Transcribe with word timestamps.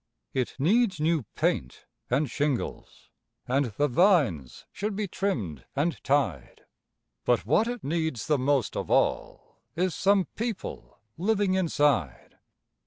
It 0.33 0.55
needs 0.57 0.99
new 0.99 1.25
paint 1.35 1.85
and 2.09 2.27
shingles, 2.27 3.11
and 3.47 3.65
the 3.67 3.87
vines 3.87 4.65
should 4.71 4.95
be 4.95 5.07
trimmed 5.07 5.63
and 5.75 6.03
tied; 6.03 6.61
But 7.23 7.45
what 7.45 7.67
it 7.67 7.83
needs 7.83 8.25
the 8.25 8.39
most 8.39 8.75
of 8.75 8.89
all 8.89 9.57
is 9.75 9.93
some 9.93 10.25
people 10.35 10.97
living 11.19 11.53
inside. 11.53 12.39